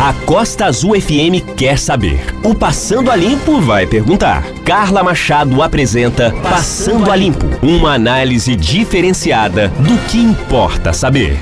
[0.00, 2.20] A Costa Azul FM quer saber.
[2.44, 4.44] O Passando a Limpo vai perguntar.
[4.64, 11.36] Carla Machado apresenta Passando a Limpo uma análise diferenciada do que importa saber.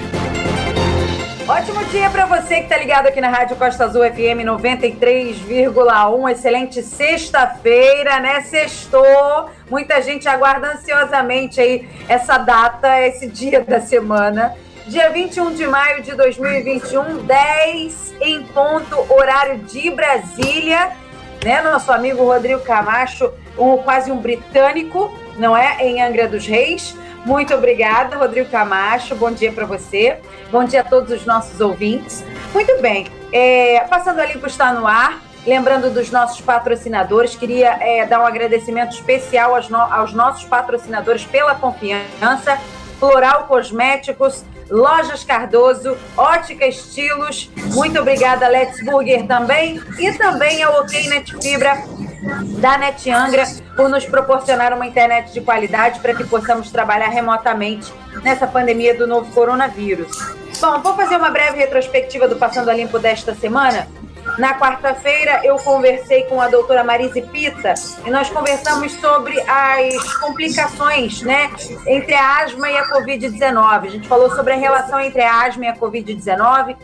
[1.46, 6.30] Ótimo dia para você que está ligado aqui na Rádio Costa Azul FM 93,1.
[6.30, 8.40] Excelente sexta-feira, né?
[8.40, 9.50] Sextou.
[9.70, 14.54] Muita gente aguarda ansiosamente aí essa data, esse dia da semana.
[14.87, 20.92] Dia 21 de maio de 2021, 10 em ponto, horário de Brasília.
[21.45, 21.61] Né?
[21.61, 25.84] Nosso amigo Rodrigo Camacho, um, quase um britânico, não é?
[25.84, 26.97] Em Angra dos Reis.
[27.25, 29.16] Muito obrigada, Rodrigo Camacho.
[29.16, 30.20] Bom dia para você.
[30.52, 32.25] Bom dia a todos os nossos ouvintes.
[32.55, 33.09] Muito bem.
[33.33, 35.20] É, Passando a Limpo está no ar.
[35.45, 41.25] Lembrando dos nossos patrocinadores, queria é, dar um agradecimento especial aos, no, aos nossos patrocinadores
[41.25, 42.56] pela confiança.
[42.98, 51.09] Floral Cosméticos, Lojas Cardoso, Ótica Estilos, muito obrigada Let's Burger também e também a OK
[51.09, 51.84] Net Fibra
[52.59, 53.44] da Net Angra
[53.77, 59.06] por nos proporcionar uma internet de qualidade para que possamos trabalhar remotamente nessa pandemia do
[59.06, 60.11] novo coronavírus.
[60.61, 63.87] Bom, vou fazer uma breve retrospectiva do Passando a Limpo desta semana.
[64.38, 67.72] Na quarta-feira, eu conversei com a doutora Marise Pita
[68.05, 71.50] e nós conversamos sobre as complicações né,
[71.86, 73.86] entre a asma e a Covid-19.
[73.86, 76.77] A gente falou sobre a relação entre a asma e a Covid-19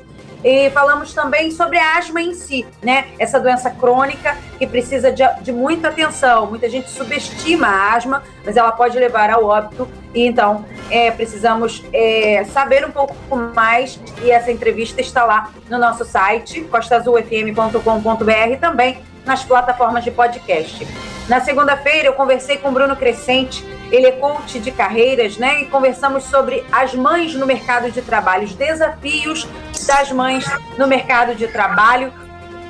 [0.45, 3.09] e falamos também sobre a asma em si, né?
[3.19, 6.47] Essa doença crônica que precisa de, de muita atenção.
[6.47, 9.89] Muita gente subestima a asma, mas ela pode levar ao óbito.
[10.15, 13.15] E então é, precisamos é, saber um pouco
[13.55, 14.01] mais.
[14.23, 20.87] E essa entrevista está lá no nosso site, costazulfm.com.br, também nas plataformas de podcast.
[21.29, 25.63] Na segunda-feira, eu conversei com Bruno Crescente, ele é coach de carreiras, né?
[25.63, 29.47] E conversamos sobre as mães no mercado de trabalho, os desafios
[29.87, 30.45] das mães
[30.77, 32.13] no mercado de trabalho.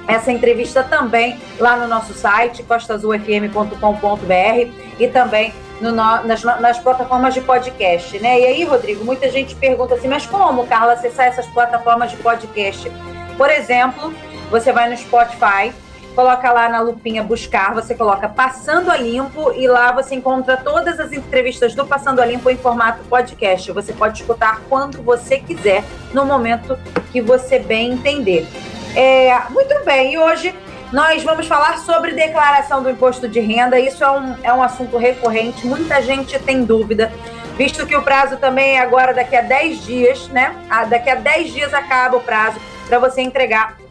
[0.06, 7.40] Essa entrevista também lá no nosso site, costazulfm.com.br e também no, nas, nas, plataformas de
[7.40, 8.40] podcast, né?
[8.40, 12.90] E aí, Rodrigo, muita gente pergunta assim, mas como, Carla, acessar essas plataformas de podcast?
[13.36, 14.12] Por exemplo,
[14.50, 15.72] você vai no Spotify,
[16.14, 21.00] coloca lá na lupinha buscar, você coloca Passando a Limpo e lá você encontra todas
[21.00, 23.72] as entrevistas do Passando a Limpo em formato podcast.
[23.72, 26.78] Você pode escutar quando você quiser, no momento
[27.10, 28.46] que você bem entender.
[28.94, 30.54] É, muito bem, e hoje
[30.92, 33.80] nós vamos falar sobre declaração do imposto de renda.
[33.80, 37.10] Isso é um, é um assunto recorrente, muita gente tem dúvida,
[37.56, 40.54] visto que o prazo também é agora daqui a 10 dias, né?
[40.68, 43.81] Ah, daqui a 10 dias acaba o prazo para você entregar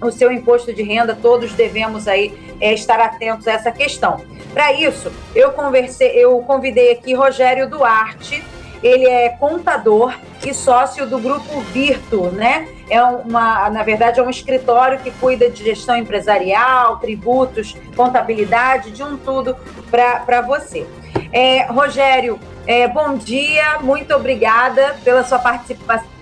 [0.00, 4.20] o seu imposto de renda, todos devemos aí é, estar atentos a essa questão.
[4.52, 8.42] Para isso, eu conversei, eu convidei aqui Rogério Duarte,
[8.82, 12.68] ele é contador e sócio do grupo Virtu, né?
[12.90, 19.02] É uma, na verdade, é um escritório que cuida de gestão empresarial, tributos, contabilidade, de
[19.02, 19.56] um tudo
[19.90, 20.86] para você.
[21.32, 26.13] É, Rogério, é, bom dia, muito obrigada pela sua participação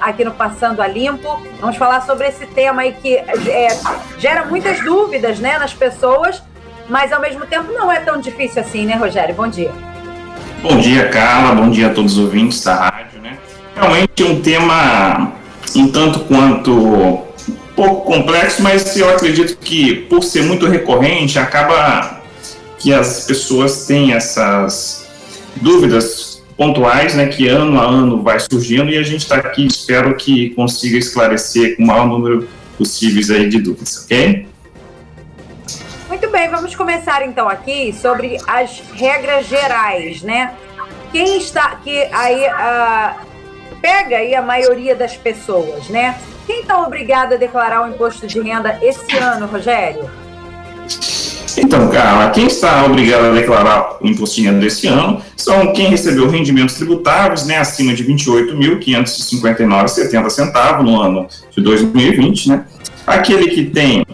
[0.00, 1.40] aqui no Passando a Limpo.
[1.60, 3.68] Vamos falar sobre esse tema aí que é,
[4.18, 6.42] gera muitas dúvidas né, nas pessoas,
[6.88, 9.34] mas ao mesmo tempo não é tão difícil assim, né, Rogério?
[9.34, 9.72] Bom dia.
[10.62, 11.54] Bom dia, Carla.
[11.54, 13.20] Bom dia a todos os ouvintes da rádio.
[13.20, 13.36] Né?
[13.74, 15.32] Realmente um tema
[15.74, 17.26] um tanto quanto um
[17.74, 22.22] pouco complexo, mas eu acredito que por ser muito recorrente, acaba
[22.78, 25.06] que as pessoas têm essas
[25.56, 26.25] dúvidas
[26.56, 30.50] pontuais, né, que ano a ano vai surgindo e a gente está aqui, espero que
[30.50, 34.48] consiga esclarecer com o maior número possíveis aí de dúvidas, ok?
[36.08, 40.54] Muito bem, vamos começar então aqui sobre as regras gerais, né?
[41.12, 43.26] Quem está que aí uh,
[43.80, 46.18] pega aí a maioria das pessoas, né?
[46.46, 50.08] Quem está obrigado a declarar o imposto de renda esse ano, Rogério?
[51.58, 56.74] Então, Carla, quem está obrigado a declarar o renda desse ano são quem recebeu rendimentos
[56.74, 62.66] tributáveis né, acima de R$ 28.559,70 no ano de 2020, né?
[63.06, 64.04] Aquele que tem,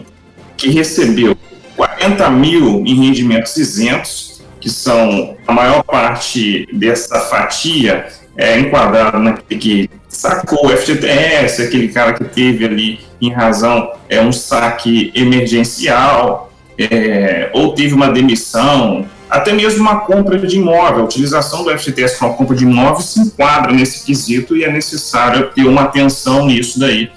[0.55, 1.35] que recebeu
[1.75, 8.05] 40 mil em rendimentos isentos, que são a maior parte dessa fatia
[8.37, 14.31] é enquadrada naquele que sacou FGTS, aquele cara que teve ali em razão é um
[14.31, 21.63] saque emergencial, é, ou teve uma demissão, até mesmo uma compra de imóvel, a utilização
[21.63, 25.65] do FGTS para uma compra de imóvel se enquadra nesse quesito e é necessário ter
[25.65, 27.11] uma atenção nisso daí.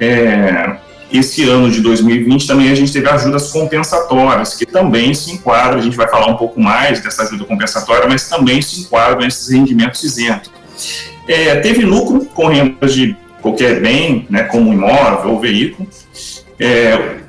[0.00, 0.76] É,
[1.12, 5.82] esse ano de 2020 também a gente teve ajudas compensatórias, que também se enquadram, a
[5.82, 10.02] gente vai falar um pouco mais dessa ajuda compensatória, mas também se enquadram nesses rendimentos
[10.02, 10.50] isentos.
[11.28, 15.88] É, teve lucro com rendas de qualquer bem, né, como imóvel ou veículo,
[16.58, 17.23] é,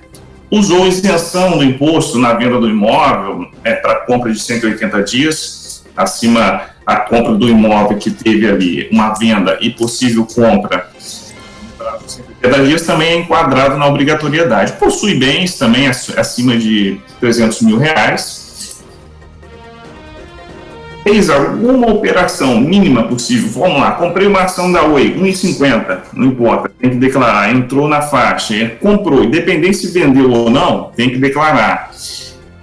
[0.50, 6.62] usou isenção do imposto na venda do imóvel é, para compra de 180 dias, acima
[6.86, 10.90] a compra do imóvel que teve ali uma venda e possível compra
[11.78, 14.74] para 180 dias também é enquadrado na obrigatoriedade.
[14.74, 18.45] Possui bens também acima de 300 mil reais,
[21.06, 26.72] fez alguma operação mínima possível, vamos lá, comprei uma ação da Oi, 1,50, não importa,
[26.82, 31.20] tem que declarar, entrou na faixa, é, comprou, independente se vendeu ou não, tem que
[31.20, 31.92] declarar.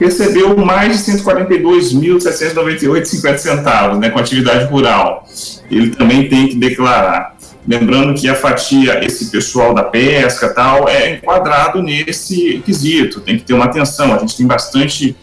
[0.01, 5.25] Recebeu mais de 142.798,50 centavos, né, com atividade rural.
[5.71, 7.37] Ele também tem que declarar.
[7.67, 13.45] Lembrando que a fatia, esse pessoal da pesca tal, é enquadrado nesse quesito, tem que
[13.45, 14.13] ter uma atenção.
[14.13, 15.15] A gente tem bastante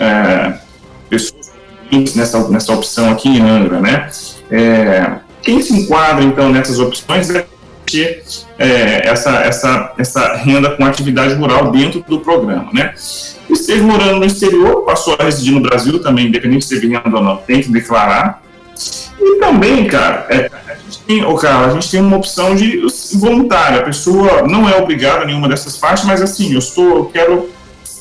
[0.00, 0.54] é,
[2.14, 4.10] nessa, nessa opção aqui em Angra, né?
[4.50, 5.12] É,
[5.42, 7.46] quem se enquadra, então, nessas opções é
[7.84, 8.22] ter
[8.58, 12.94] é, essa, essa, essa renda com atividade rural dentro do programa, né?
[13.50, 17.22] Esteve morando no exterior, passou a residir no Brasil também, independente se teve renda ou
[17.22, 18.42] não, tem que declarar.
[19.20, 22.80] E também, cara, é, a, gente tem, oh, cara, a gente tem uma opção de
[23.14, 23.80] voluntária.
[23.80, 27.50] A pessoa não é obrigada a nenhuma dessas faixas, mas assim, eu estou, eu quero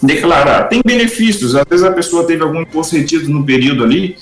[0.01, 0.63] declarar.
[0.63, 4.18] Tem benefícios, às vezes a pessoa teve algum imposto retido no período ali,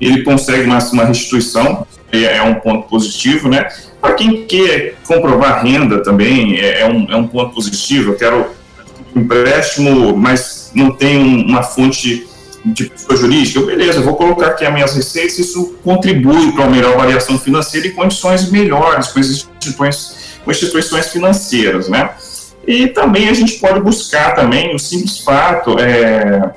[0.00, 3.68] ele consegue uma, uma restituição, é, um ponto positivo, né?
[4.00, 8.12] Para quem quer comprovar renda também, é, é, um, é um ponto positivo.
[8.12, 8.46] Eu quero
[9.16, 12.26] empréstimo, mas não tem uma fonte
[12.64, 16.96] de pessoa jurídica, beleza, vou colocar aqui as minhas receitas, isso contribui para uma melhor
[16.96, 22.10] variação financeira e condições melhores com instituições, com instituições financeiras, né?
[22.66, 26.52] E também a gente pode buscar também o simples fato, é,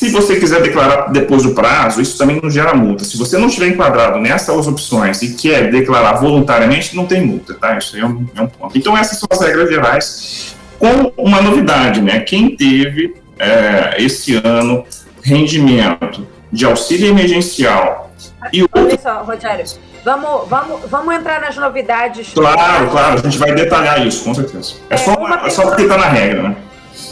[0.00, 3.04] se você quiser declarar depois do prazo, isso também não gera multa.
[3.04, 7.76] Se você não estiver enquadrado nessas opções e quer declarar voluntariamente, não tem multa, tá?
[7.76, 8.78] Isso é um, é um ponto.
[8.78, 12.20] Então essas são as regras gerais, com uma novidade, né?
[12.20, 14.86] Quem teve é, esse ano
[15.22, 18.10] rendimento de auxílio emergencial
[18.54, 19.64] e Olha só, Rogério,
[20.04, 22.32] Vamos, vamos, vamos entrar nas novidades.
[22.32, 24.74] Claro, claro, a gente vai detalhar isso, com certeza.
[24.88, 26.56] É, é só, uma é só porque está na regra, né?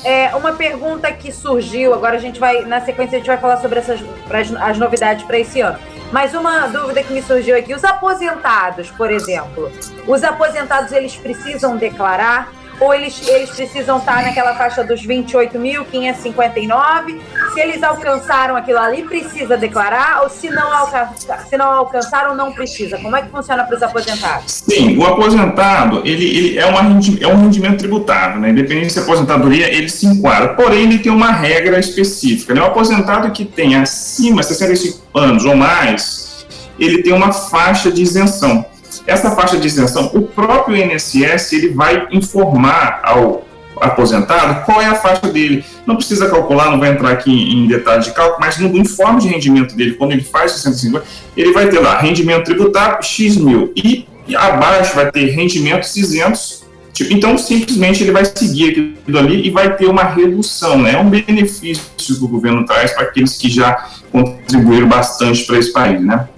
[0.04, 3.58] É, uma pergunta que surgiu, agora a gente vai, na sequência, a gente vai falar
[3.58, 4.00] sobre essas,
[4.30, 5.78] as, as novidades para esse ano.
[6.10, 9.70] Mas uma dúvida que me surgiu aqui, os aposentados, por exemplo,
[10.06, 17.18] os aposentados eles precisam declarar ou eles, eles precisam estar naquela faixa dos 28.559.
[17.52, 21.10] Se eles alcançaram aquilo ali, precisa declarar, ou se não, alca
[21.48, 22.98] se não alcançaram, não precisa.
[22.98, 24.62] Como é que funciona para os aposentados?
[24.68, 26.80] Sim, o aposentado, ele, ele é, uma,
[27.20, 28.50] é um rendimento tributável, né?
[28.50, 30.54] Independente se é aposentadoria, ele se enquadra.
[30.54, 32.54] Porém, ele tem uma regra específica.
[32.54, 32.60] Né?
[32.60, 36.46] O aposentado que tem acima de 65 anos ou mais,
[36.78, 38.64] ele tem uma faixa de isenção.
[39.08, 43.42] Essa faixa de isenção, o próprio INSS ele vai informar ao
[43.80, 45.64] aposentado qual é a faixa dele.
[45.86, 49.28] Não precisa calcular, não vai entrar aqui em detalhes de cálculo, mas no informe de
[49.28, 51.00] rendimento dele, quando ele faz 65,
[51.34, 56.64] ele vai ter lá rendimento tributário X mil e, e abaixo vai ter rendimentos isentos.
[56.92, 60.92] Tipo, então, simplesmente ele vai seguir aquilo ali e vai ter uma redução, né?
[60.92, 65.72] É um benefício que o governo traz para aqueles que já contribuíram bastante para esse
[65.72, 66.28] país, né?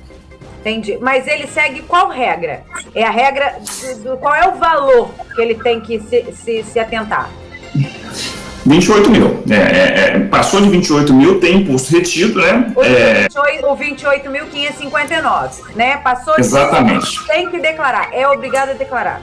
[0.61, 0.99] Entendi.
[1.01, 2.63] Mas ele segue qual regra?
[2.95, 6.63] É a regra do, do qual é o valor que ele tem que se, se,
[6.63, 7.31] se atentar?
[8.67, 9.43] 28 mil.
[9.49, 12.71] É, é, é, passou de 28 mil, tem imposto retido, né?
[12.77, 13.27] O, é...
[13.29, 15.97] 28.559, né?
[15.99, 17.27] Passou de Exatamente.
[17.27, 19.23] tem que declarar, é obrigado a declarar.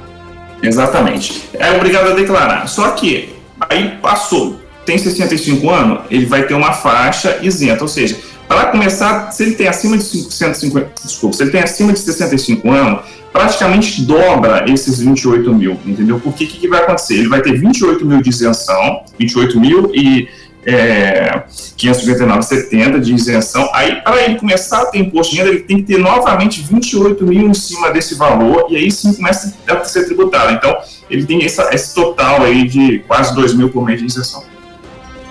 [0.62, 1.50] Exatamente.
[1.54, 2.68] É obrigado a declarar.
[2.68, 3.36] Só que
[3.70, 8.18] aí passou, tem 65 anos, ele vai ter uma faixa isenta, ou seja,
[8.48, 12.72] para começar, se ele tem acima de 150, desculpa, se ele tem acima de 65
[12.72, 13.02] anos,
[13.32, 16.20] praticamente dobra esses 28 mil, entendeu?
[16.20, 17.16] Porque o que, que, vai acontecer?
[17.16, 20.30] Ele vai ter 28 mil de isenção, 28 mil e
[20.66, 21.44] é,
[21.78, 23.70] 559,70 de isenção.
[23.74, 27.26] Aí, para ele começar a ter imposto de renda, ele tem que ter novamente 28
[27.26, 30.54] mil em cima desse valor, e aí sim começa a ser tributado.
[30.54, 30.76] Então,
[31.10, 34.44] ele tem essa, esse total aí de quase 2 mil por mês de isenção.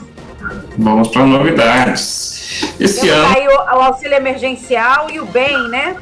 [0.78, 2.72] Vamos para novidades.
[2.78, 3.34] Esse ano.
[3.34, 5.96] Aí o, o, auxílio emergencial e o bem, né?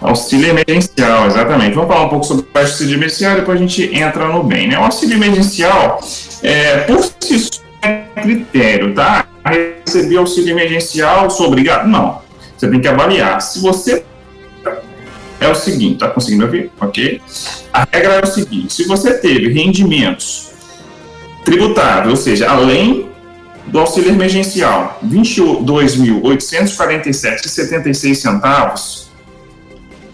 [0.00, 1.74] Auxílio emergencial, exatamente.
[1.74, 4.68] Vamos falar um pouco sobre o auxílio emergencial, depois a gente entra no bem.
[4.68, 4.78] Né?
[4.78, 6.00] O auxílio emergencial,
[6.42, 9.26] é, por si só, é critério, tá?
[9.44, 11.86] Receber auxílio emergencial, sou obrigado?
[11.86, 12.20] Não.
[12.56, 13.40] Você tem que avaliar.
[13.40, 14.04] Se você
[15.40, 16.70] é o seguinte, tá conseguindo ouvir?
[16.80, 17.20] Ok?
[17.72, 20.50] A regra é o seguinte: se você teve rendimentos
[21.44, 23.09] tributáveis, ou seja, além
[23.70, 29.08] do auxílio emergencial, R$ 22.847,76 centavos,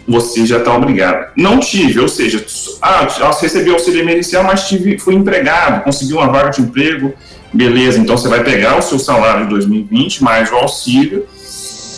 [0.07, 1.31] você já está obrigado.
[1.35, 2.45] Não tive, ou seja,
[2.81, 3.07] ah,
[3.41, 7.13] recebi auxílio emergencial, mas tive, fui empregado, consegui uma vaga de emprego,
[7.51, 11.25] beleza, então você vai pegar o seu salário de 2020 mais o auxílio.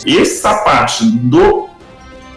[0.08, 1.68] Essa parte do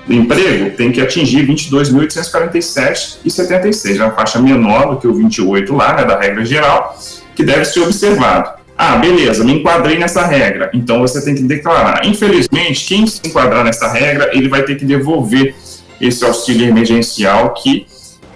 [0.09, 6.05] emprego tem que atingir 22.847,76, é uma faixa menor do que o 28 lá, né,
[6.05, 6.99] da regra geral,
[7.35, 8.61] que deve ser observado.
[8.85, 12.05] Ah, beleza, me enquadrei nessa regra, então você tem que declarar.
[12.05, 15.55] Infelizmente, quem se enquadrar nessa regra, ele vai ter que devolver
[16.01, 17.87] esse auxílio emergencial que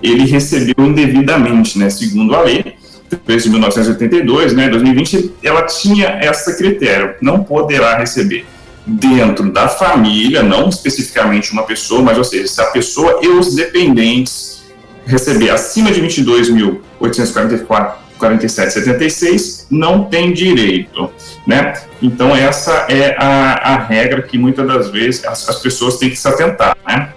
[0.00, 2.76] ele recebeu indevidamente, né, segundo a lei,
[3.26, 8.46] de 1982, né, 2020, ela tinha esse critério, não poderá receber.
[8.86, 13.52] Dentro da família, não especificamente uma pessoa, mas, ou seja, se a pessoa e os
[13.56, 14.62] dependentes
[15.04, 16.00] receber acima de
[18.18, 21.10] 22.847,76, não tem direito,
[21.46, 21.74] né?
[22.02, 26.16] Então, essa é a, a regra que muitas das vezes as, as pessoas têm que
[26.16, 27.12] se atentar, né?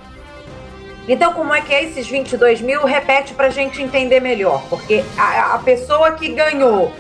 [1.08, 2.86] Então, como é que é esses 22 mil?
[2.86, 6.94] Repete para a gente entender melhor, porque a, a pessoa que ganhou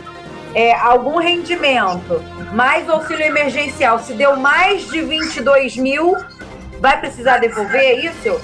[0.55, 6.15] é, algum rendimento, mais o auxílio emergencial, se deu mais de 22 mil,
[6.79, 8.41] vai precisar devolver, é isso?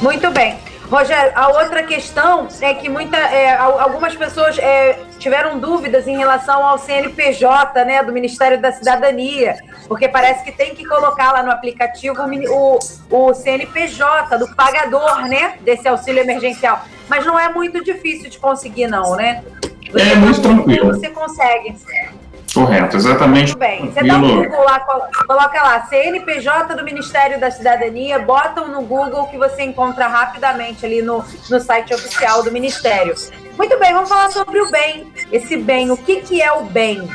[0.00, 0.56] Muito bem.
[0.90, 6.64] Rogério, a outra questão é que muita, é, algumas pessoas é, tiveram dúvidas em relação
[6.64, 11.50] ao CNPJ, né, do Ministério da Cidadania, porque parece que tem que colocar lá no
[11.50, 12.16] aplicativo
[12.48, 12.78] o,
[13.10, 16.82] o CNPJ do pagador, né, desse auxílio emergencial.
[17.06, 19.42] Mas não é muito difícil de conseguir, não, né?
[19.90, 20.94] Você é muito tranquilo.
[20.94, 21.74] Você consegue.
[22.58, 23.56] Correto, exatamente.
[23.56, 23.90] Muito bem.
[23.90, 29.28] Você dá um Google lá, coloca lá, CNPJ do Ministério da Cidadania, botam no Google
[29.28, 33.14] que você encontra rapidamente ali no, no site oficial do Ministério.
[33.56, 35.12] Muito bem, vamos falar sobre o bem.
[35.30, 37.08] Esse bem, o que, que é o bem?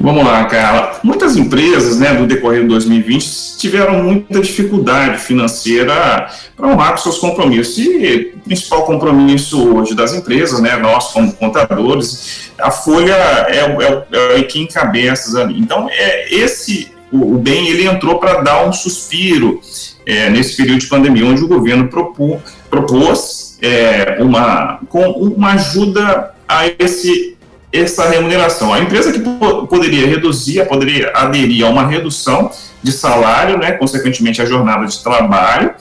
[0.00, 1.00] Vamos lá, Carla.
[1.02, 7.18] Muitas empresas, né, do decorrer de 2020, tiveram muita dificuldade financeira para honrar com seus
[7.18, 7.78] compromissos.
[7.78, 13.12] E o principal compromisso hoje das empresas, né, nós como contadores, a folha
[13.48, 15.58] é, é, é quem encabeça ali.
[15.58, 19.60] Então, é esse o, o bem ele entrou para dar um suspiro
[20.06, 22.38] é, nesse período de pandemia, onde o governo propô,
[22.70, 27.36] propôs é, uma, com uma ajuda a esse
[27.72, 28.72] essa remuneração.
[28.72, 29.20] A empresa que
[29.68, 32.50] poderia reduzir, poderia aderir a uma redução
[32.82, 35.74] de salário, né, consequentemente a jornada de trabalho,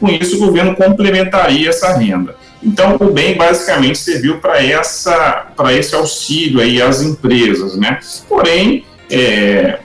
[0.00, 2.36] com isso o governo complementaria essa renda.
[2.62, 8.00] Então o bem basicamente serviu para essa para esse auxílio aí às empresas, né?
[8.26, 9.78] Porém, é,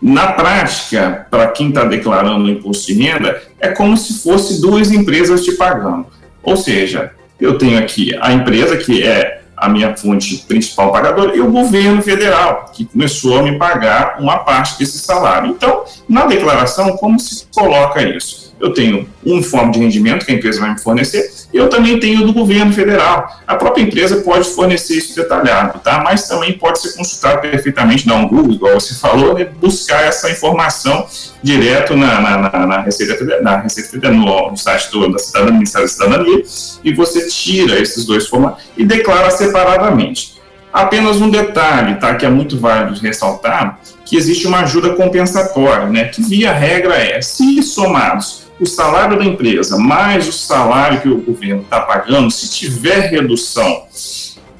[0.00, 4.90] na prática, para quem está declarando o imposto de renda, é como se fosse duas
[4.90, 6.06] empresas te pagando.
[6.42, 11.40] Ou seja, eu tenho aqui a empresa que é a minha fonte principal pagadora, e
[11.40, 15.50] o governo federal, que começou a me pagar uma parte desse salário.
[15.50, 18.45] Então, na declaração, como se coloca isso?
[18.60, 22.00] Eu tenho um informe de rendimento que a empresa vai me fornecer, e eu também
[22.00, 23.40] tenho do governo federal.
[23.46, 26.02] A própria empresa pode fornecer isso detalhado, tá?
[26.02, 29.46] Mas também pode ser consultado perfeitamente, dar um Google, igual você falou, né?
[29.60, 31.06] buscar essa informação
[31.42, 35.60] direto na, na, na, na Receita Federal, na Receita Federal no, site do, da Cidadania,
[35.60, 36.42] da Cidadania,
[36.82, 40.36] e você tira esses dois formatos e declara separadamente.
[40.72, 46.04] Apenas um detalhe, tá, que é muito válido ressaltar, que existe uma ajuda compensatória, né,
[46.04, 51.20] que via regra é, se somados o salário da empresa mais o salário que o
[51.20, 53.84] governo está pagando, se tiver redução,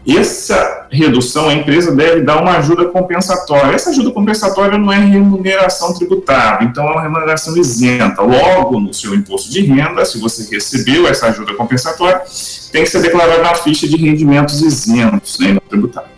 [0.07, 3.75] essa redução a empresa deve dar uma ajuda compensatória.
[3.75, 8.23] Essa ajuda compensatória não é remuneração tributável, então é uma remuneração isenta.
[8.23, 12.23] Logo, no seu imposto de renda, se você recebeu essa ajuda compensatória,
[12.71, 16.16] tem que ser declarado na ficha de rendimentos isentos, né, no tributário.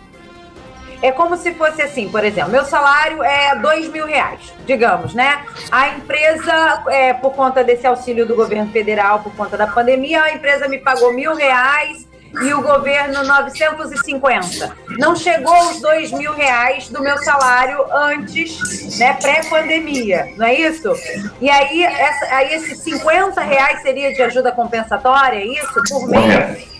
[1.01, 5.45] É como se fosse assim, por exemplo, meu salário é dois mil reais, digamos, né?
[5.71, 10.33] A empresa, é, por conta desse auxílio do governo federal, por conta da pandemia, a
[10.33, 12.07] empresa me pagou mil reais
[12.41, 14.75] e o governo 950.
[14.97, 20.93] Não chegou os dois mil reais do meu salário antes, né, pré-pandemia, não é isso?
[21.41, 25.81] E aí, essa, aí esses 50 reais seria de ajuda compensatória, é isso?
[25.89, 26.78] Por mês?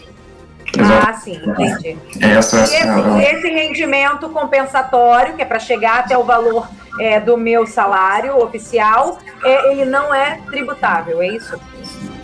[0.78, 1.98] Ah, sim, entendi.
[2.22, 6.68] Essa, e esse, esse rendimento compensatório, que é para chegar até o valor
[7.00, 11.58] é, do meu salário oficial, é, ele não é tributável, é isso?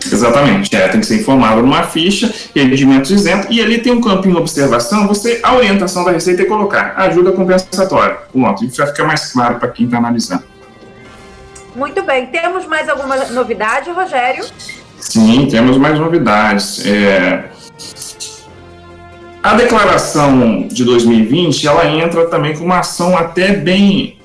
[0.04, 4.36] Exatamente, é, tem que ser informado numa ficha, rendimentos isentos, e ali tem um campinho
[4.36, 8.18] observação, você, a orientação da Receita é colocar ajuda compensatória.
[8.32, 10.44] Pronto, isso vai ficar mais claro para quem está analisando.
[11.74, 14.44] Muito bem, temos mais alguma novidade, Rogério?
[14.98, 16.86] Sim, temos mais novidades.
[16.86, 17.44] É,
[19.46, 24.18] a declaração de 2020, ela entra também com uma ação até bem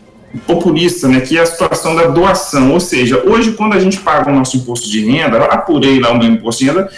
[0.47, 4.31] populista, né, que é a situação da doação, ou seja, hoje quando a gente paga
[4.31, 6.89] o nosso imposto de renda, apurei lá o meu imposto de renda,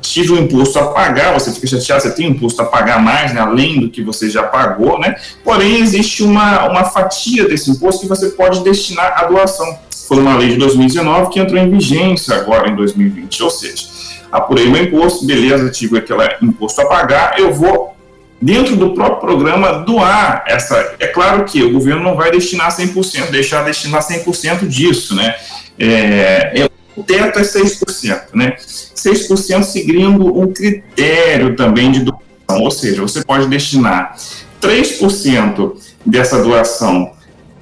[0.00, 3.32] tive um imposto a pagar, você fica chateado, você tem um imposto a pagar mais,
[3.32, 8.00] né, além do que você já pagou, né, porém existe uma, uma fatia desse imposto
[8.00, 9.78] que você pode destinar à doação.
[10.08, 13.97] Foi uma lei de 2019 que entrou em vigência agora em 2020, ou seja,
[14.30, 17.96] apurei meu imposto, beleza, tive aquele imposto a pagar, eu vou,
[18.40, 20.96] dentro do próprio programa, doar essa.
[20.98, 25.34] É claro que o governo não vai destinar 100%, deixar destinar 100% disso, né?
[25.78, 28.56] É, é, o teto é 6%, né?
[28.58, 34.16] 6% seguindo um critério também de doação, ou seja, você pode destinar
[34.60, 35.72] 3%
[36.04, 37.12] dessa doação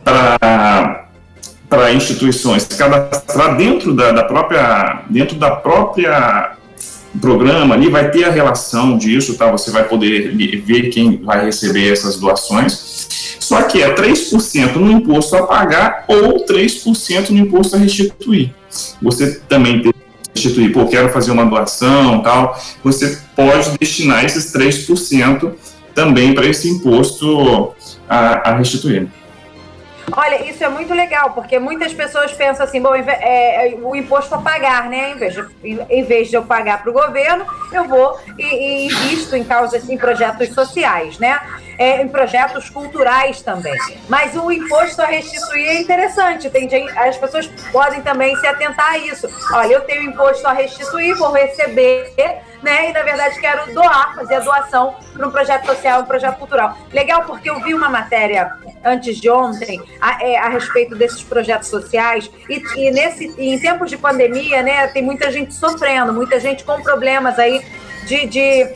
[0.02, 1.06] para
[1.77, 6.57] para instituições cadastrar dentro da, da, própria dentro da própria
[7.21, 9.51] programa ali vai ter a relação disso, tá?
[9.51, 10.35] Você vai poder
[10.65, 13.37] ver quem vai receber essas doações.
[13.39, 18.53] Só que é 3% no imposto a pagar ou 3% no imposto a restituir.
[19.01, 19.93] Você também tem
[20.35, 22.59] restituir, pô, quero fazer uma doação, tal.
[22.83, 25.53] Você pode destinar esses 3%
[25.95, 27.73] também para esse imposto
[28.09, 29.09] a, a restituir.
[30.12, 34.35] Olha, isso é muito legal, porque muitas pessoas pensam assim, bom, é, é, o imposto
[34.35, 35.11] a pagar, né?
[35.11, 35.47] Em vez de,
[35.90, 39.88] em vez de eu pagar para o governo, eu vou e, e invisto em causas,
[39.88, 41.40] em projetos sociais, né?
[41.79, 43.77] É, em projetos culturais também.
[44.09, 48.99] Mas o imposto a restituir é interessante, tem, as pessoas podem também se atentar a
[48.99, 49.29] isso.
[49.53, 52.14] Olha, eu tenho imposto a restituir, vou receber
[52.62, 52.90] né?
[52.90, 56.77] E na verdade quero doar, fazer a doação para um projeto social, um projeto cultural.
[56.92, 58.51] Legal, porque eu vi uma matéria
[58.85, 63.91] antes de ontem a, é, a respeito desses projetos sociais e, e nesse em tempos
[63.91, 64.87] de pandemia, né?
[64.89, 67.65] Tem muita gente sofrendo, muita gente com problemas aí
[68.07, 68.75] de, de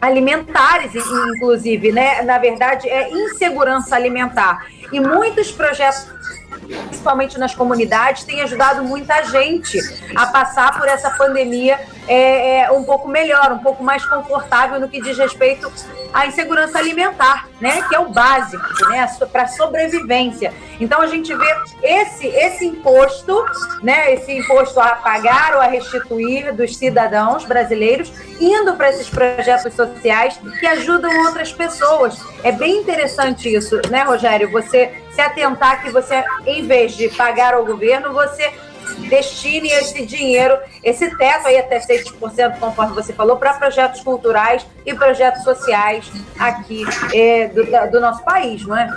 [0.00, 2.22] alimentares, inclusive, né?
[2.22, 4.66] Na verdade, é insegurança alimentar.
[4.92, 6.06] E muitos projetos
[6.68, 9.78] principalmente nas comunidades, tem ajudado muita gente
[10.14, 14.88] a passar por essa pandemia é, é, um pouco melhor, um pouco mais confortável no
[14.88, 15.70] que diz respeito
[16.12, 17.82] à insegurança alimentar, né?
[17.82, 19.06] Que é o básico, né?
[19.30, 20.52] Para sobrevivência.
[20.80, 23.44] Então a gente vê esse esse imposto,
[23.82, 24.14] né?
[24.14, 30.40] Esse imposto a pagar ou a restituir dos cidadãos brasileiros indo para esses projetos sociais
[30.58, 32.18] que ajudam outras pessoas.
[32.42, 34.50] É bem interessante isso, né, Rogério?
[34.50, 38.52] Você se atentar que você, em vez de pagar ao governo, você
[39.08, 44.94] destine esse dinheiro, esse teto aí até 6%, conforme você falou, para projetos culturais e
[44.94, 48.88] projetos sociais aqui é, do, do nosso país, não é?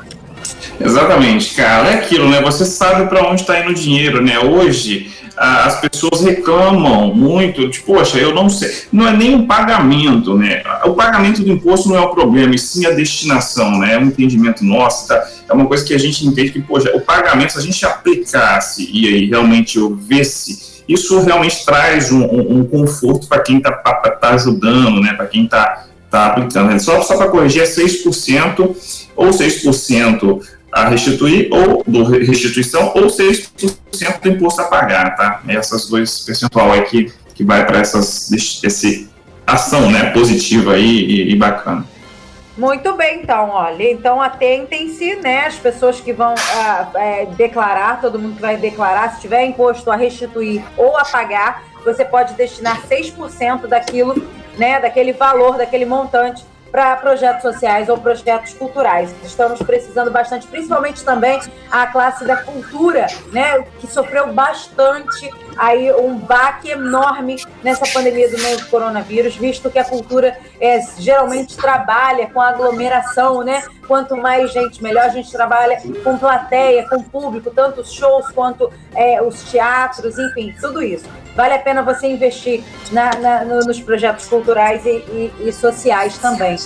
[0.83, 1.89] Exatamente, cara.
[1.89, 2.41] É aquilo, né?
[2.41, 4.39] Você sabe para onde está indo o dinheiro, né?
[4.39, 8.71] Hoje as pessoas reclamam muito, de, poxa, eu não sei.
[8.91, 10.61] Não é nem um pagamento, né?
[10.85, 13.95] O pagamento do imposto não é o problema, e sim a destinação, né?
[13.95, 15.27] É um entendimento nosso, tá?
[15.49, 18.89] É uma coisa que a gente entende que, poxa, o pagamento, se a gente aplicasse
[18.93, 24.29] e aí realmente houvesse, isso realmente traz um, um, um conforto para quem está tá
[24.29, 25.13] ajudando, né?
[25.13, 26.79] Para quem está tá aplicando.
[26.79, 28.75] Só, só para corrigir, é 6%
[29.15, 30.41] ou 6%
[30.71, 35.41] a restituir, ou do restituição, ou 6% do imposto a pagar, tá?
[35.47, 39.09] Essas dois percentual aí que, que vai para essas esse
[39.45, 41.85] ação, né, positiva aí e, e bacana.
[42.57, 48.19] Muito bem, então, olha, então atentem-se, né, as pessoas que vão ah, é, declarar, todo
[48.19, 52.81] mundo que vai declarar, se tiver imposto a restituir ou a pagar, você pode destinar
[52.87, 54.21] 6% daquilo,
[54.57, 59.13] né, daquele valor, daquele montante para projetos sociais ou projetos culturais.
[59.23, 66.17] Estamos precisando bastante, principalmente também a classe da cultura, né, que sofreu bastante aí um
[66.17, 72.39] baque enorme nessa pandemia do novo coronavírus, visto que a cultura é, geralmente trabalha com
[72.39, 73.63] aglomeração, né?
[73.87, 78.71] Quanto mais gente, melhor a gente trabalha com plateia, com público, tanto os shows quanto
[78.95, 81.05] é, os teatros, enfim, tudo isso.
[81.35, 86.17] Vale a pena você investir na, na, no, nos projetos culturais e, e, e sociais
[86.17, 86.57] também.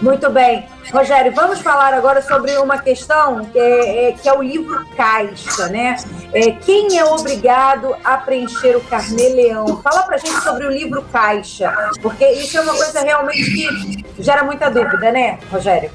[0.00, 0.66] Muito bem.
[0.92, 5.96] Rogério, vamos falar agora sobre uma questão é, é, que é o livro Caixa, né?
[6.32, 9.80] É, quem é obrigado a preencher o carnê-leão?
[9.82, 14.44] Fala pra gente sobre o livro Caixa, porque isso é uma coisa realmente que gera
[14.44, 15.90] muita dúvida, né, Rogério?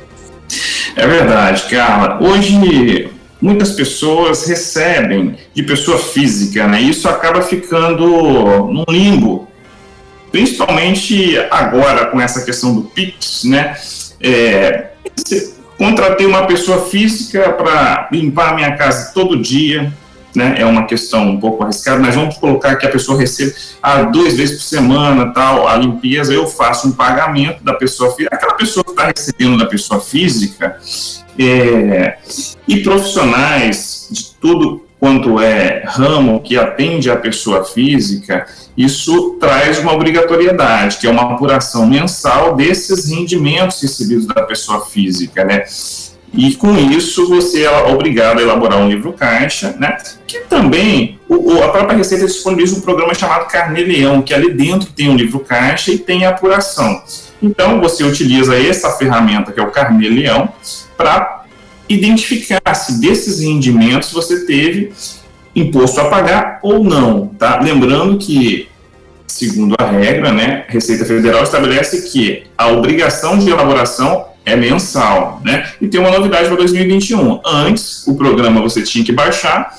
[0.96, 2.20] É verdade, Carla.
[2.22, 6.82] Hoje, muitas pessoas recebem de pessoa física, né?
[6.82, 8.06] Isso acaba ficando
[8.68, 9.50] num limbo
[10.32, 13.76] principalmente agora com essa questão do Pix, né?
[14.22, 14.90] É,
[15.78, 19.92] contratei uma pessoa física para limpar minha casa todo dia,
[20.36, 20.56] né?
[20.58, 24.36] É uma questão um pouco arriscada, mas vamos colocar que a pessoa recebe ah, duas
[24.36, 28.84] vezes por semana, tal, a limpeza, eu faço um pagamento da pessoa física, aquela pessoa
[28.84, 30.78] que está recebendo da pessoa física,
[31.38, 32.18] é,
[32.68, 39.94] e profissionais de tudo quanto é ramo que atende a pessoa física, isso traz uma
[39.94, 45.64] obrigatoriedade, que é uma apuração mensal desses rendimentos recebidos da pessoa física, né?
[46.34, 49.98] E com isso você é obrigado a elaborar um livro caixa, né?
[50.28, 54.92] Que também o, a própria Receita disponibiliza um programa chamado Carnê Leão, que ali dentro
[54.92, 57.02] tem um livro caixa e tem a apuração.
[57.42, 60.50] Então você utiliza essa ferramenta que é o Carnê Leão
[60.96, 61.46] para
[61.88, 64.92] identificar se desses rendimentos você teve
[65.56, 67.60] imposto a pagar ou não, tá?
[67.60, 68.70] Lembrando que,
[69.26, 75.70] segundo a regra, né, Receita Federal estabelece que a obrigação de elaboração é mensal, né?
[75.80, 77.42] E tem uma novidade para 2021.
[77.46, 79.74] Antes, o programa você tinha que baixar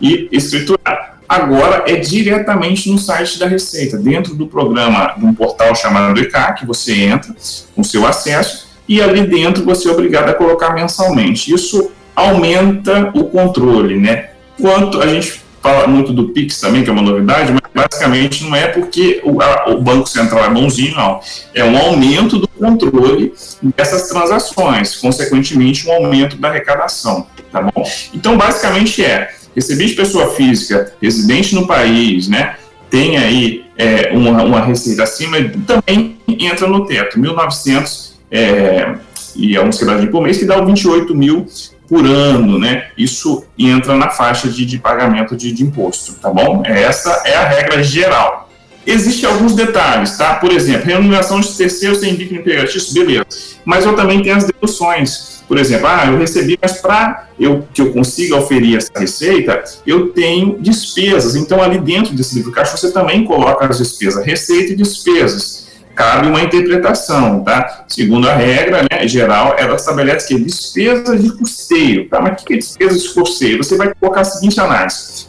[0.00, 1.16] e escriturar.
[1.28, 6.52] Agora é diretamente no site da Receita, dentro do programa, de um portal chamado ECA,
[6.52, 7.34] que você entra
[7.74, 11.52] com seu acesso e ali dentro você é obrigado a colocar mensalmente.
[11.52, 14.30] Isso aumenta o controle, né?
[14.60, 18.54] Quanto a gente fala muito do Pix também, que é uma novidade, mas basicamente não
[18.54, 21.20] é porque o, a, o Banco Central é bonzinho, não.
[21.52, 23.32] É um aumento do controle
[23.76, 27.88] dessas transações, consequentemente um aumento da arrecadação, tá bom?
[28.14, 32.56] Então, basicamente é, receber de pessoa física, residente no país, né,
[32.90, 38.94] tem aí é, uma, uma receita acima, também entra no teto, 1.900 é,
[39.34, 41.46] e alguns quebrados por mês, que dá 28 mil
[41.88, 42.88] por ano, né?
[42.96, 46.62] Isso entra na faixa de, de pagamento de, de, imposto, tá bom?
[46.64, 48.45] Essa é a regra geral.
[48.86, 50.34] Existem alguns detalhes, tá?
[50.34, 53.26] Por exemplo, remuneração de terceiros sem vínculo empregatício, beleza.
[53.64, 55.42] Mas eu também tenho as deduções.
[55.48, 60.08] Por exemplo, ah, eu recebi, mas para eu, que eu consiga oferir essa receita, eu
[60.08, 61.34] tenho despesas.
[61.36, 66.28] Então, ali dentro desse livro caixa, você também coloca as despesas, receita e despesas cabe
[66.28, 67.86] uma interpretação, tá?
[67.88, 72.20] Segundo a regra né, geral, ela estabelece que despesas de custeio, tá?
[72.20, 73.56] Mas o que é despesa de custeio?
[73.56, 75.26] Você vai colocar a seguinte análise: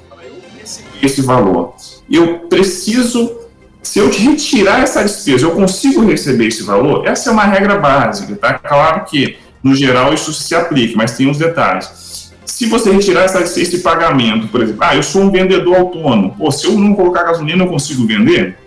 [1.02, 1.74] esse valor,
[2.12, 3.47] eu preciso,
[3.82, 7.08] se eu retirar essa despesa, eu consigo receber esse valor?
[7.08, 8.54] Essa é uma regra básica, tá?
[8.56, 12.32] Claro que, no geral, isso se aplica, mas tem uns detalhes.
[12.46, 16.52] Se você retirar essa, esse pagamento, por exemplo, ah, eu sou um vendedor autônomo, pô,
[16.52, 18.58] se eu não colocar gasolina, eu consigo vender?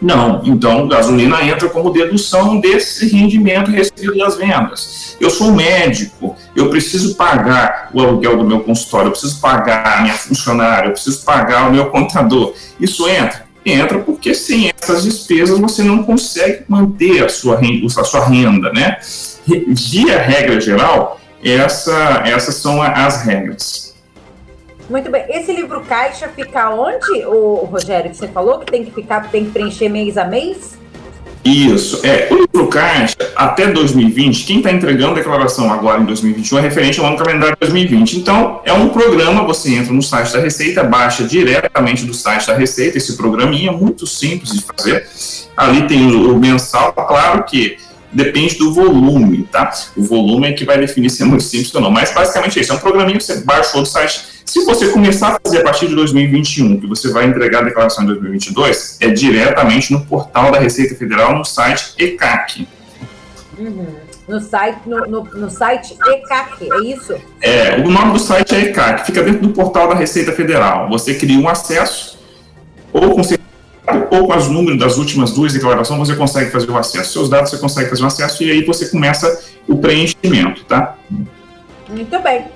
[0.00, 5.16] Não, então gasolina entra como dedução desse rendimento recebido das vendas.
[5.18, 10.02] Eu sou médico, eu preciso pagar o aluguel do meu consultório, eu preciso pagar a
[10.02, 12.52] minha funcionária, eu preciso pagar o meu contador.
[12.78, 13.45] Isso entra?
[13.66, 18.72] Entra porque sem essas despesas você não consegue manter a sua renda, a sua renda
[18.72, 18.98] né?
[19.44, 23.96] Via regra geral, essa, essas são as regras.
[24.88, 25.24] Muito bem.
[25.28, 29.46] Esse livro caixa fica onde, o Rogério, que você falou que tem que ficar, tem
[29.46, 30.78] que preencher mês a mês?
[31.46, 32.00] Isso.
[32.04, 37.00] É, o livro caixa, até 2020, quem está entregando declaração agora em 2021 é referente
[37.00, 38.18] ao ano calendário 2020.
[38.18, 42.54] Então, é um programa, você entra no site da Receita, baixa diretamente do site da
[42.54, 45.06] Receita esse programinha, muito simples de fazer.
[45.56, 47.76] Ali tem o, o mensal, claro que
[48.12, 49.70] depende do volume, tá?
[49.96, 51.90] O volume é que vai definir se é muito simples ou não.
[51.90, 52.72] Mas basicamente é isso.
[52.72, 55.88] É um programinha que você baixou do site se você começar a fazer a partir
[55.88, 60.58] de 2021, que você vai entregar a declaração em 2022, é diretamente no portal da
[60.58, 62.66] Receita Federal, no site ECAC.
[63.58, 63.86] Uhum.
[64.28, 67.14] No site, no, no, no, site ECAC, é isso?
[67.40, 70.88] É, o nome do site é ECAC, fica dentro do portal da Receita Federal.
[70.90, 72.18] Você cria um acesso,
[72.92, 73.22] ou com
[74.10, 77.12] ou com os números das últimas duas declarações, você consegue fazer o acesso.
[77.12, 80.96] Seus dados você consegue fazer o acesso e aí você começa o preenchimento, tá?
[81.88, 82.55] Muito bem.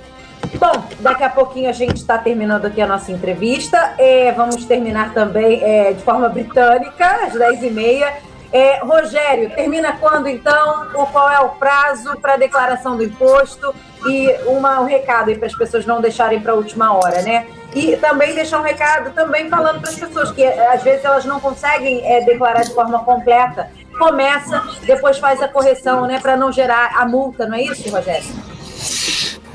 [0.54, 3.94] Bom, daqui a pouquinho a gente está terminando aqui a nossa entrevista.
[3.98, 8.30] É, vamos terminar também é, de forma britânica, às 10h30.
[8.52, 10.88] É, Rogério, termina quando então?
[10.94, 13.72] O, qual é o prazo para a declaração do imposto?
[14.06, 17.46] E uma, um recado aí para as pessoas não deixarem para a última hora, né?
[17.72, 21.38] E também deixar um recado também falando para as pessoas que às vezes elas não
[21.38, 23.70] conseguem é, declarar de forma completa.
[23.96, 26.18] Começa, depois faz a correção, né?
[26.18, 28.24] Para não gerar a multa, não é isso, Rogério?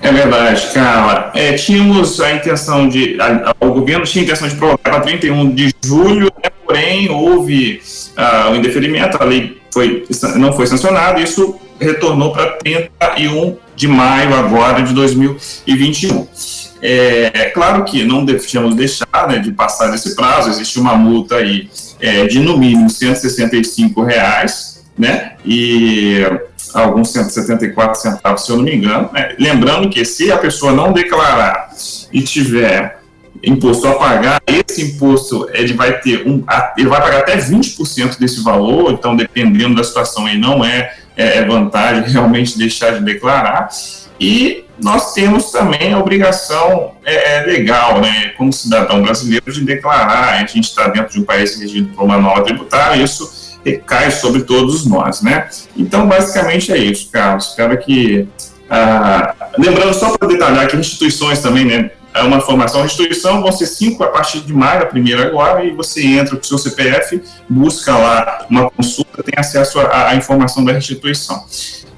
[0.05, 1.31] É verdade, Carla.
[1.33, 3.17] É, tínhamos a intenção de.
[3.19, 7.81] A, o governo tinha a intenção de prorrogar para 31 de julho, né, porém houve
[8.15, 14.35] uh, um indeferimento, a lei foi, não foi sancionada, isso retornou para 31 de maio
[14.35, 16.27] agora de 2021.
[16.83, 21.37] É, é claro que não devemos deixar né, de passar desse prazo, existe uma multa
[21.37, 21.67] aí
[21.99, 25.31] é, de no mínimo 165 reais, né?
[25.43, 26.21] E
[26.81, 29.09] alguns 174 centavos, se eu não me engano.
[29.13, 29.35] Né?
[29.39, 31.69] Lembrando que se a pessoa não declarar
[32.11, 32.99] e tiver
[33.43, 36.43] imposto a pagar, esse imposto ele vai ter um,
[36.77, 41.37] ele vai pagar até 20% desse valor, então dependendo da situação aí não é, é,
[41.37, 43.69] é vantagem realmente deixar de declarar.
[44.19, 50.41] E nós temos também a obrigação é, é legal, né, como cidadão brasileiro, de declarar.
[50.41, 53.34] A gente está dentro de um país regido por uma nova tributária, isso
[53.65, 55.49] recai sobre todos nós, né?
[55.75, 57.49] Então, basicamente é isso, Carlos.
[57.49, 58.27] Espero que.
[58.69, 61.91] Ah, lembrando, só para detalhar que instituições também, né?
[62.13, 65.71] É uma formação, instituição vão ser cinco a partir de maio, a primeira agora, e
[65.71, 70.71] você entra com o seu CPF, busca lá uma consulta, tem acesso à informação da
[70.71, 71.43] instituição.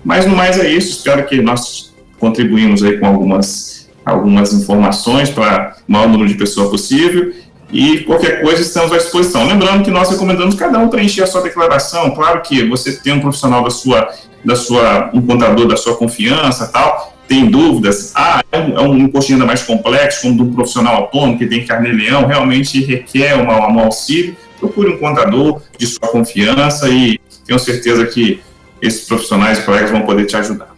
[0.04, 5.76] Mas no mais é isso, espero que nós contribuímos aí com algumas, algumas informações para
[5.88, 7.32] o maior número de pessoas possível
[7.72, 9.46] e qualquer coisa estamos à disposição.
[9.46, 12.12] Lembrando que nós recomendamos cada um preencher a sua declaração.
[12.12, 14.10] Claro que você tem um profissional da sua,
[14.44, 17.14] da sua um contador da sua confiança, tal.
[17.28, 18.14] Tem dúvidas?
[18.16, 21.46] Ah, é um, é um imposto ainda mais complexo, como de um profissional autônomo que
[21.46, 24.36] tem carnê-leão, realmente requer uma, um auxílio.
[24.60, 28.40] Procure um contador de sua confiança e tenho certeza que
[28.82, 30.77] esses profissionais e colegas vão poder te ajudar.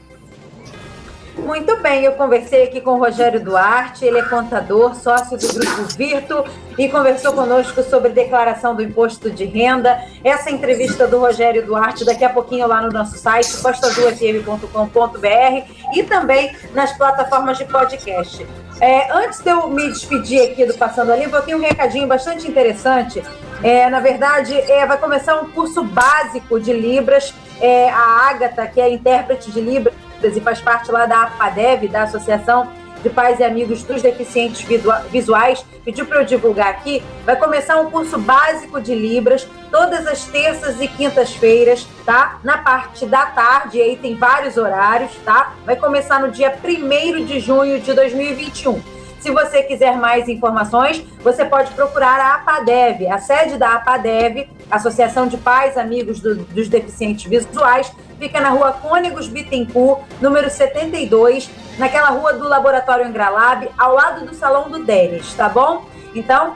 [1.46, 5.84] Muito bem, eu conversei aqui com o Rogério Duarte, ele é contador, sócio do Grupo
[5.98, 6.44] Virto
[6.78, 10.00] e conversou conosco sobre declaração do imposto de renda.
[10.24, 16.56] Essa entrevista do Rogério Duarte daqui a pouquinho lá no nosso site, costazulfm.com.br e também
[16.74, 18.46] nas plataformas de podcast.
[18.82, 22.08] É, antes de eu me despedir aqui do Passando a Limpo, eu tenho um recadinho
[22.08, 23.22] bastante interessante.
[23.62, 27.34] É, na verdade, é, vai começar um curso básico de Libras.
[27.60, 29.94] É, a Ágata, que é intérprete de Libras,
[30.24, 32.68] e faz parte lá da APADEV, da Associação
[33.02, 34.66] de Pais e Amigos dos Deficientes
[35.10, 37.02] Visuais, pediu para eu divulgar aqui.
[37.26, 42.40] Vai começar um curso básico de Libras, todas as terças e quintas-feiras, tá?
[42.44, 45.54] Na parte da tarde, aí tem vários horários, tá?
[45.66, 48.99] Vai começar no dia 1 de junho de 2021.
[49.20, 55.28] Se você quiser mais informações, você pode procurar a APADEV, a sede da APADEV, Associação
[55.28, 62.10] de Pais Amigos do, dos Deficientes Visuais, fica na rua Cônegos Bittencourt, número 72, naquela
[62.10, 65.86] rua do Laboratório Engralab, ao lado do Salão do Denis, tá bom?
[66.16, 66.56] Então,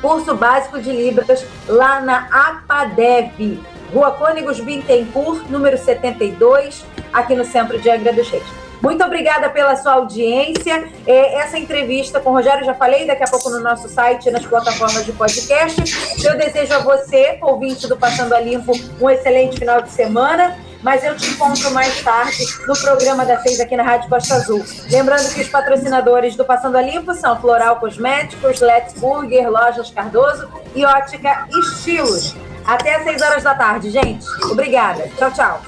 [0.00, 3.62] curso básico de Libras lá na APADEV,
[3.94, 8.61] Rua Cônegos Bittencourt, número 72, aqui no centro de Angra dos Reis.
[8.82, 10.88] Muito obrigada pela sua audiência.
[11.06, 14.44] É, essa entrevista com o Rogério, já falei, daqui a pouco no nosso site, nas
[14.44, 15.80] plataformas de podcast.
[16.24, 20.58] Eu desejo a você, ouvinte do Passando a Limpo, um excelente final de semana.
[20.82, 24.64] Mas eu te encontro mais tarde no programa da seis aqui na Rádio Costa Azul.
[24.90, 30.48] Lembrando que os patrocinadores do Passando a Limpo são Floral Cosméticos, Let's Burger, Lojas Cardoso
[30.74, 32.34] e Ótica Estilos.
[32.66, 34.26] Até às 6 horas da tarde, gente.
[34.50, 35.08] Obrigada.
[35.16, 35.60] Tchau, tchau.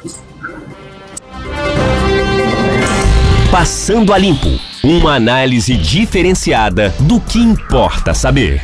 [3.55, 8.61] Passando a Limpo uma análise diferenciada do que importa saber.